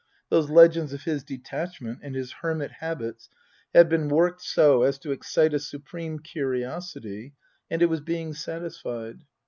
Those 0.29 0.49
legends 0.49 0.93
of 0.93 1.03
his 1.03 1.23
detachment 1.23 1.99
and 2.01 2.15
his 2.15 2.31
hermit 2.31 2.71
habits 2.79 3.29
had 3.71 3.87
been 3.87 4.09
worked 4.09 4.41
so 4.41 4.81
as 4.81 4.97
to 4.97 5.11
excite 5.11 5.53
a 5.53 5.59
supreme 5.59 6.17
curiosity 6.17 7.35
and 7.69 7.83
it 7.83 7.87
was 7.87 8.01
being 8.01 8.33
satisfied. 8.33 9.25